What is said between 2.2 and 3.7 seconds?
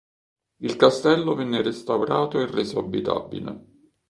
e reso abitabile.